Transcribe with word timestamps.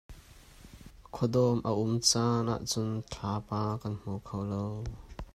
Khuadawm 1.13 1.59
a 1.69 1.71
um 1.83 1.93
caan 2.09 2.45
ah 2.53 2.61
cun 2.71 2.89
thlapa 3.11 3.61
kan 3.81 3.93
hmu 4.01 4.13
kho 4.27 4.39
lo. 4.51 4.65